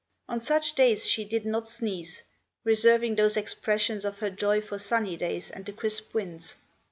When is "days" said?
0.73-1.07, 5.15-5.51